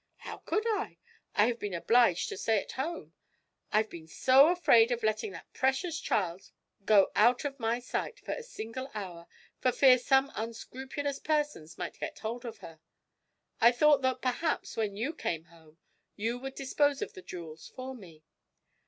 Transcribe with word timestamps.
'How 0.17 0.39
could 0.39 0.63
I? 0.65 0.97
I 1.35 1.45
have 1.45 1.59
been 1.59 1.75
obliged 1.75 2.27
to 2.29 2.37
stay 2.39 2.59
at 2.59 2.71
home: 2.71 3.13
I've 3.71 3.87
been 3.91 4.07
so 4.07 4.47
afraid 4.47 4.89
of 4.91 5.03
letting 5.03 5.31
that 5.33 5.53
precious 5.53 5.99
child 5.99 6.49
go 6.85 7.11
out 7.13 7.45
of 7.45 7.59
my 7.59 7.77
sight 7.79 8.19
for 8.19 8.31
a 8.31 8.41
single 8.41 8.89
hour, 8.95 9.27
for 9.59 9.71
fear 9.71 9.99
some 9.99 10.31
unscrupulous 10.33 11.19
persons 11.19 11.77
might 11.77 11.99
get 11.99 12.17
hold 12.17 12.45
of 12.45 12.57
her. 12.65 12.79
I 13.59 13.71
thought 13.71 14.01
that 14.01 14.23
perhaps, 14.23 14.75
when 14.75 14.97
you 14.97 15.13
came 15.13 15.43
home, 15.43 15.77
you 16.15 16.39
would 16.39 16.55
dispose 16.55 17.03
of 17.03 17.13
the 17.13 17.21
jewels 17.21 17.67
for 17.75 17.93
me.' 17.93 18.23